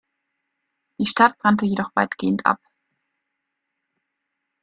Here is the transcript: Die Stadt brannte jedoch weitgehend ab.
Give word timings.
Die 0.99 1.05
Stadt 1.05 1.37
brannte 1.37 1.65
jedoch 1.67 1.91
weitgehend 1.95 2.47
ab. 2.47 2.57